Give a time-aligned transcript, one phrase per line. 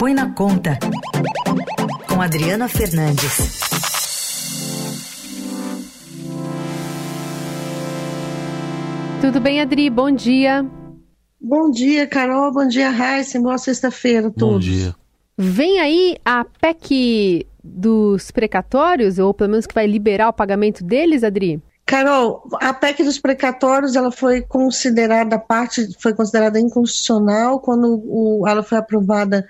[0.00, 0.78] Põe na Conta,
[2.08, 3.60] com Adriana Fernandes.
[9.20, 9.90] Tudo bem, Adri?
[9.90, 10.64] Bom dia.
[11.38, 12.50] Bom dia, Carol.
[12.50, 13.38] Bom dia, Raíssa.
[13.38, 14.66] Boa sexta-feira a todos.
[14.66, 14.96] Bom dia.
[15.36, 21.22] Vem aí a PEC dos precatórios, ou pelo menos que vai liberar o pagamento deles,
[21.22, 21.62] Adri?
[21.90, 28.62] Carol, a PEC dos precatórios ela foi considerada parte foi considerada inconstitucional quando o, ela
[28.62, 29.44] foi aprovada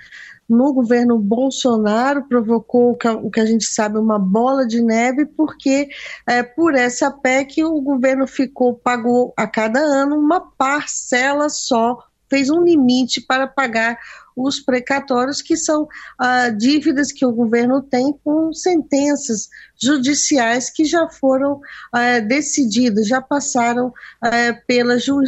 [0.50, 5.88] no governo Bolsonaro provocou o que a gente sabe uma bola de neve porque
[6.26, 12.48] é, por essa PEC o governo ficou pagou a cada ano uma parcela só fez
[12.48, 13.98] um limite para pagar
[14.36, 15.86] os precatórios, que são
[16.18, 19.48] ah, dívidas que o governo tem com sentenças
[19.80, 21.60] judiciais que já foram
[21.92, 25.20] ah, decididas, já passaram ah, pela, ju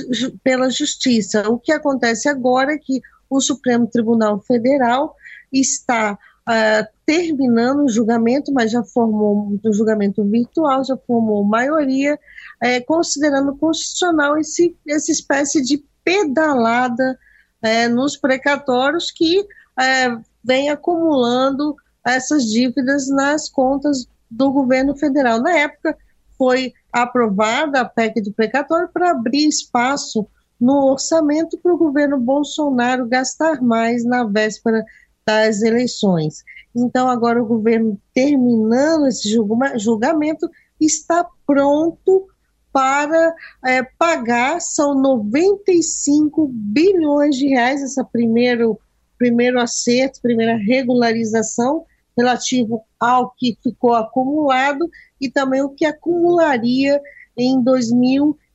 [0.42, 1.48] pela justiça.
[1.48, 3.00] O que acontece agora é que
[3.36, 5.16] o Supremo Tribunal Federal
[5.52, 12.18] está Uh, terminando o julgamento, mas já formou um julgamento virtual, já formou maioria,
[12.60, 17.16] é, considerando constitucional esse, essa espécie de pedalada
[17.62, 19.46] é, nos precatórios que
[19.78, 25.40] é, vem acumulando essas dívidas nas contas do governo federal.
[25.40, 25.96] Na época,
[26.36, 30.26] foi aprovada a PEC do precatório para abrir espaço
[30.62, 34.84] no orçamento para o governo Bolsonaro gastar mais na véspera
[35.26, 36.44] das eleições.
[36.72, 39.28] Então, agora o governo, terminando esse
[39.76, 40.48] julgamento,
[40.80, 42.28] está pronto
[42.72, 43.34] para
[43.66, 48.78] é, pagar, são 95 bilhões de reais, esse primeiro,
[49.18, 51.84] primeiro acerto, primeira regularização
[52.16, 54.88] relativo ao que ficou acumulado
[55.20, 57.00] e também o que acumularia
[57.36, 57.60] em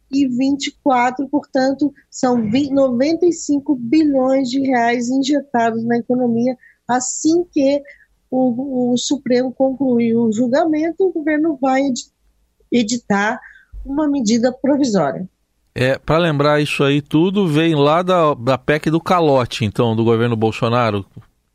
[0.10, 6.56] 2024, portanto, são 20, 95 bilhões de reais injetados na economia
[6.88, 7.82] assim que
[8.32, 11.82] o, o Supremo concluir o julgamento, o governo vai
[12.72, 13.40] editar
[13.86, 15.28] uma medida provisória.
[15.74, 20.04] É, para lembrar isso aí tudo, vem lá da, da PEC do calote, então, do
[20.04, 21.06] governo Bolsonaro.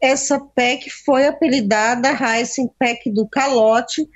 [0.00, 4.08] Essa PEC foi apelidada Heisen PEC do calote,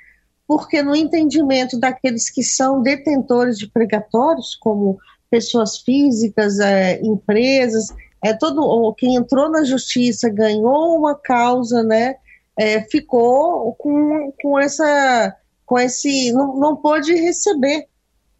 [0.47, 4.97] porque no entendimento daqueles que são detentores de pregatórios, como
[5.29, 7.93] pessoas físicas, é, empresas,
[8.23, 12.15] é todo quem entrou na justiça ganhou uma causa, né?
[12.57, 17.87] É, ficou com, com essa com esse não, não pôde receber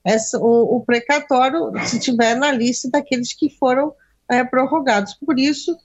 [0.04, 3.94] essa, o, o, precatório se tiver na lista daqueles que foram
[4.30, 5.14] é, prorrogados.
[5.14, 5.78] Por isso,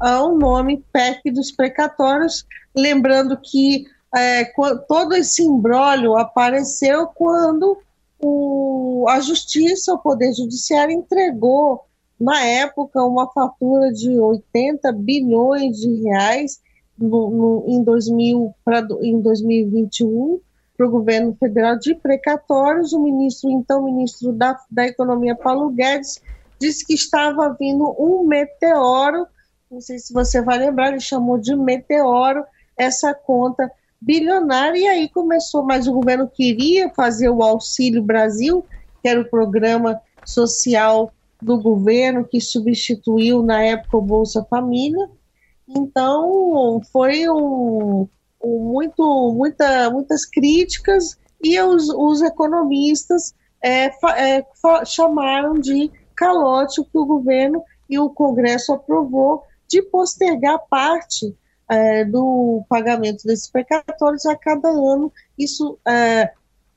[0.00, 2.44] há o nome PEC dos precatórios,
[2.76, 3.84] lembrando que
[4.14, 4.44] é,
[4.88, 7.78] todo esse imbróglio apareceu quando
[8.18, 11.84] o, a Justiça, o Poder Judiciário, entregou,
[12.18, 16.60] na época, uma fatura de 80 bilhões de reais
[16.98, 20.40] no, no, em, 2000 pra, em 2021
[20.76, 22.92] para o governo federal de precatórios.
[22.92, 26.20] O ministro, então, ministro da, da Economia, Paulo Guedes,
[26.58, 29.26] disse que estava vindo um meteoro,
[29.70, 32.44] não sei se você vai lembrar, ele chamou de meteoro
[32.76, 33.70] essa conta
[34.00, 38.64] bilionária, e aí começou, mas o governo queria fazer o Auxílio Brasil,
[39.02, 45.08] que era o programa social do governo que substituiu na época o Bolsa Família.
[45.68, 48.08] Então, foi um,
[48.42, 54.46] muito, muita, muitas críticas e os, os economistas é, é,
[54.84, 61.34] chamaram de calote o que o governo e o Congresso aprovou de postergar parte
[61.68, 66.32] é, do pagamento desses precatórios a cada ano, isso é,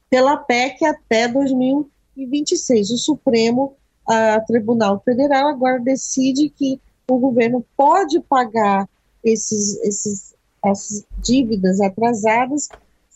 [0.09, 2.91] pela PEC até 2026.
[2.91, 3.75] O Supremo
[4.07, 8.90] a Tribunal Federal agora decide que o governo pode pagar
[9.24, 12.69] esses, esses as dívidas atrasadas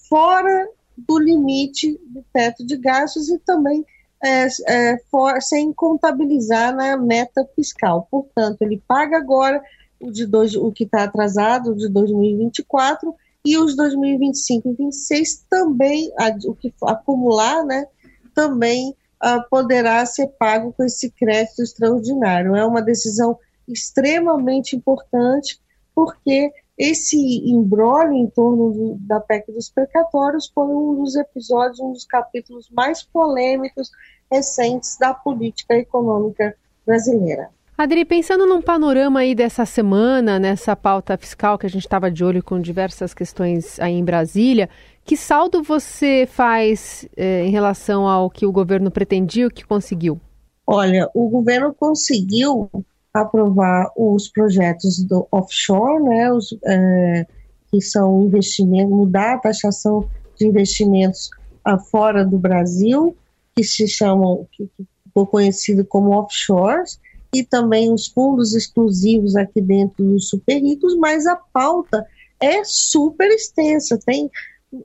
[0.09, 3.85] fora do limite do teto de gastos e também
[4.23, 8.07] é, é, for, sem contabilizar na meta fiscal.
[8.09, 9.61] Portanto, ele paga agora
[10.05, 13.13] o, de dois, o que está atrasado, o de 2024,
[13.45, 16.11] e os 2025 e 2026 também,
[16.45, 17.85] o que acumular, né,
[18.33, 22.55] também uh, poderá ser pago com esse crédito extraordinário.
[22.55, 23.37] É uma decisão
[23.67, 25.59] extremamente importante,
[25.93, 27.17] porque esse
[27.49, 32.69] embrolho em torno do, da PEC dos precatórios foi um dos episódios, um dos capítulos
[32.69, 33.91] mais polêmicos
[34.29, 36.55] recentes da política econômica
[36.85, 37.49] brasileira.
[37.77, 42.23] Adri, pensando num panorama aí dessa semana, nessa pauta fiscal que a gente estava de
[42.23, 44.69] olho com diversas questões aí em Brasília,
[45.03, 50.19] que saldo você faz eh, em relação ao que o governo pretendia, o que conseguiu?
[50.65, 52.69] Olha, o governo conseguiu
[53.13, 57.27] aprovar os projetos do offshore, né, os, é,
[57.69, 61.29] que são investimentos, mudar a taxação de investimentos
[61.67, 63.15] uh, fora do Brasil,
[63.55, 64.69] que se chamam, que
[65.03, 66.99] ficou conhecido como offshores,
[67.39, 72.05] e também os fundos exclusivos aqui dentro dos super ricos, mas a pauta
[72.39, 74.29] é super extensa, tem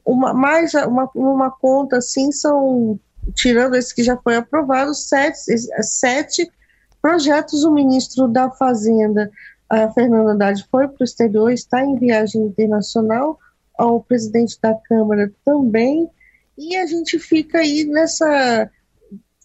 [0.05, 2.99] uma, mais uma, uma conta assim, são,
[3.35, 5.39] tirando esse que já foi aprovado, sete,
[5.83, 6.51] sete
[7.03, 7.65] projetos.
[7.65, 9.31] O ministro da Fazenda,
[9.69, 13.39] a Fernanda Haddad, foi para o exterior, está em viagem internacional,
[13.79, 16.09] o presidente da Câmara também,
[16.57, 18.71] e a gente fica aí nessa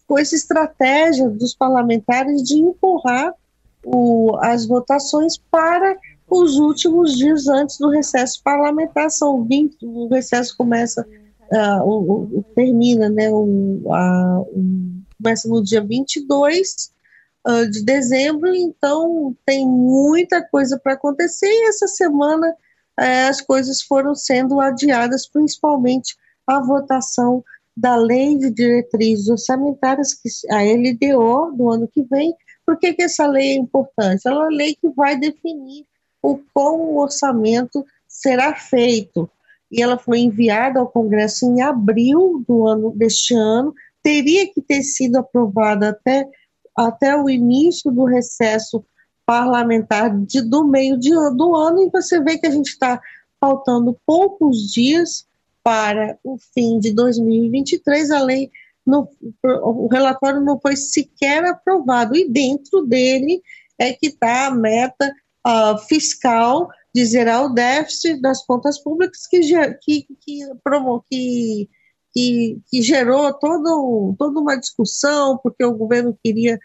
[0.06, 3.34] com essa estratégia dos parlamentares de empurrar
[3.84, 5.96] o, as votações para
[6.28, 9.10] os últimos dias antes do recesso parlamentar.
[9.10, 11.06] São 20, o recesso começa,
[11.52, 14.44] uh, o, o, termina, né, o, a,
[15.20, 21.68] começa no dia 22 uh, ah, de dezembro, então tem muita coisa para acontecer e
[21.68, 26.16] essa semana uh, as coisas foram sendo adiadas, principalmente
[26.46, 27.42] a votação
[27.76, 32.34] da Lei de Diretrizes Orçamentárias, que, a LDO, do ano que vem.
[32.64, 34.22] Por que, que essa lei é importante?
[34.26, 35.84] Ela é uma lei que vai definir
[36.22, 39.28] o como o orçamento será feito.
[39.70, 44.82] E ela foi enviada ao Congresso em abril do ano deste ano, teria que ter
[44.82, 46.26] sido aprovada até,
[46.76, 48.84] até o início do recesso
[49.26, 53.00] parlamentar de, do meio de, do ano, e você vê que a gente está
[53.40, 55.26] faltando poucos dias
[55.66, 58.52] para o fim de 2023, a lei,
[58.86, 59.10] no,
[59.42, 63.42] o relatório não foi sequer aprovado, e dentro dele
[63.76, 65.12] é que está a meta
[65.44, 70.46] uh, fiscal de zerar o déficit das contas públicas que, que, que,
[71.10, 71.68] que,
[72.14, 76.60] que, que gerou todo, toda uma discussão, porque o governo queria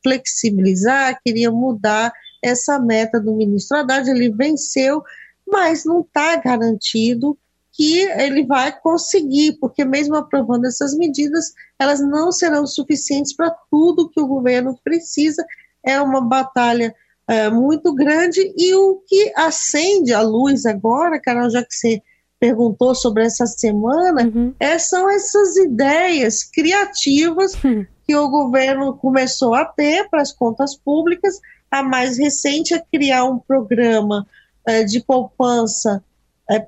[0.00, 5.02] flexibilizar, queria mudar essa meta do ministro Haddad, ele venceu,
[5.44, 7.36] mas não está garantido
[7.74, 14.08] que ele vai conseguir, porque mesmo aprovando essas medidas, elas não serão suficientes para tudo
[14.08, 15.44] que o governo precisa.
[15.84, 16.94] É uma batalha
[17.26, 22.00] é, muito grande e o que acende a luz agora, Carol, já que você
[22.38, 24.54] perguntou sobre essa semana, uhum.
[24.60, 27.84] é, são essas ideias criativas uhum.
[28.06, 31.40] que o governo começou a ter para as contas públicas.
[31.70, 34.26] A mais recente é criar um programa
[34.64, 36.04] é, de poupança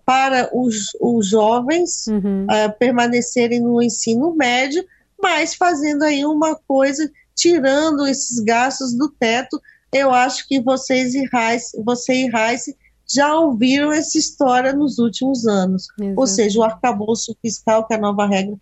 [0.05, 2.47] para os, os jovens uhum.
[2.51, 4.85] é, permanecerem no ensino médio,
[5.21, 9.61] mas fazendo aí uma coisa, tirando esses gastos do teto.
[9.93, 12.77] Eu acho que vocês e Rice, você e Rice
[13.09, 15.87] já ouviram essa história nos últimos anos.
[16.01, 16.21] Exato.
[16.21, 18.57] Ou seja, o arcabouço fiscal, que é a nova regra,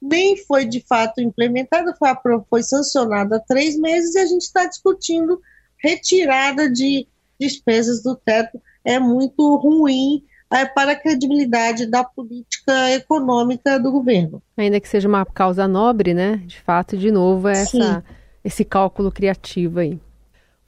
[0.00, 2.08] nem foi de fato implementada, foi,
[2.48, 5.40] foi sancionada há três meses e a gente está discutindo
[5.82, 7.06] retirada de
[7.38, 8.60] despesas do teto.
[8.84, 10.29] É muito ruim é,
[10.74, 14.42] para a credibilidade da política econômica do governo.
[14.56, 16.42] Ainda que seja uma causa nobre, né?
[16.44, 18.04] De fato, de novo, é essa,
[18.44, 19.98] esse cálculo criativo aí.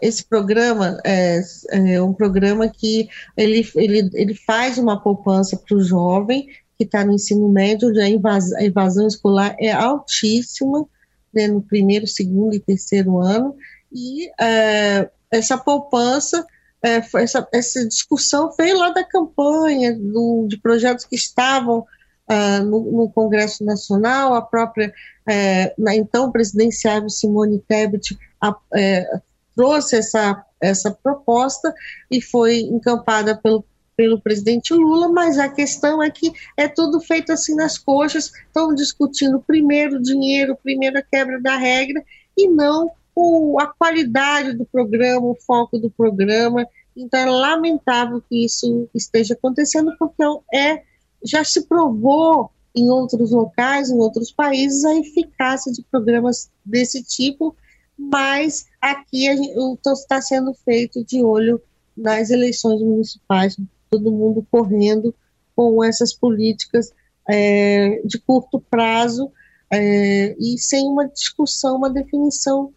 [0.00, 1.40] Esse programa é,
[1.70, 7.04] é um programa que ele, ele, ele faz uma poupança para o jovem que está
[7.04, 10.86] no ensino médio, onde a evasão, a evasão escolar é altíssima,
[11.32, 13.54] né, no primeiro, segundo e terceiro ano,
[13.92, 16.44] e é, essa poupança
[16.84, 22.92] é, essa, essa, discussão veio lá da campanha, do, de projetos que estavam uh, no,
[22.92, 24.92] no, Congresso Nacional, a própria,
[25.28, 29.08] é, na então presidenciável Simone Tebet a, é,
[29.54, 31.72] trouxe essa, essa proposta
[32.10, 33.64] e foi encampada pelo,
[33.96, 38.74] pelo presidente Lula, mas a questão é que é tudo feito assim nas coxas, estão
[38.74, 42.02] discutindo primeiro dinheiro, primeiro a quebra da regra,
[42.36, 46.66] e não o, a qualidade do programa, o foco do programa.
[46.96, 50.22] Então é lamentável que isso esteja acontecendo, porque
[50.54, 50.82] é,
[51.24, 57.54] já se provou em outros locais, em outros países, a eficácia de programas desse tipo,
[57.98, 61.60] mas aqui está sendo feito de olho
[61.96, 63.56] nas eleições municipais,
[63.90, 65.14] todo mundo correndo
[65.54, 66.92] com essas políticas
[67.28, 69.30] é, de curto prazo
[69.70, 72.72] é, e sem uma discussão, uma definição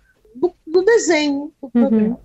[0.79, 1.69] do, desenho do uhum.
[1.69, 2.19] programa.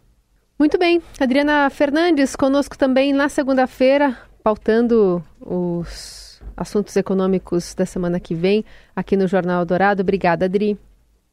[0.58, 1.00] Muito bem.
[1.18, 8.64] Adriana Fernandes, conosco também na segunda-feira, pautando os assuntos econômicos da semana que vem
[8.94, 10.02] aqui no Jornal Dourado.
[10.02, 10.78] Obrigada, Adri.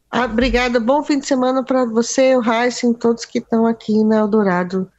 [0.09, 0.79] Ah, obrigada.
[0.79, 4.89] Bom fim de semana para você, o Heisen, todos que estão aqui na Eldorado